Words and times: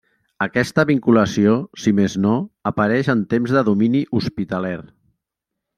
Aquesta 0.43 0.85
vinculació, 0.91 1.53
si 1.83 1.93
més 1.99 2.17
no, 2.25 2.33
apareix 2.73 3.13
en 3.17 3.23
temps 3.35 3.55
de 3.59 3.67
domini 3.69 4.03
hospitaler. 4.23 4.77